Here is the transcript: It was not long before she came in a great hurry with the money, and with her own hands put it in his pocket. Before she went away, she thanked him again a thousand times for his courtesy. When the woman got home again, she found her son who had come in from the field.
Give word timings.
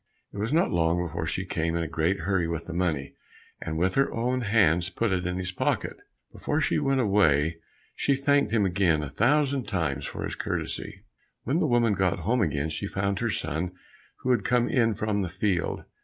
It 0.33 0.39
was 0.39 0.51
not 0.51 0.71
long 0.71 0.99
before 1.05 1.27
she 1.27 1.45
came 1.45 1.75
in 1.75 1.83
a 1.83 1.87
great 1.87 2.21
hurry 2.21 2.47
with 2.47 2.65
the 2.65 2.73
money, 2.73 3.13
and 3.61 3.77
with 3.77 3.93
her 3.93 4.11
own 4.11 4.41
hands 4.41 4.89
put 4.89 5.11
it 5.11 5.27
in 5.27 5.37
his 5.37 5.51
pocket. 5.51 6.01
Before 6.33 6.59
she 6.59 6.79
went 6.79 6.99
away, 6.99 7.59
she 7.93 8.15
thanked 8.15 8.49
him 8.51 8.65
again 8.65 9.03
a 9.03 9.11
thousand 9.11 9.67
times 9.67 10.03
for 10.07 10.23
his 10.23 10.33
courtesy. 10.33 11.03
When 11.43 11.59
the 11.59 11.67
woman 11.67 11.93
got 11.93 12.17
home 12.21 12.41
again, 12.41 12.69
she 12.69 12.87
found 12.87 13.19
her 13.19 13.29
son 13.29 13.73
who 14.21 14.31
had 14.31 14.43
come 14.43 14.67
in 14.67 14.95
from 14.95 15.21
the 15.21 15.29
field. 15.29 15.85